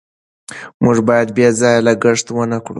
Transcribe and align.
موږ 0.83 0.97
باید 1.09 1.27
بې 1.37 1.47
ځایه 1.59 1.81
لګښت 1.87 2.27
ونکړو. 2.31 2.69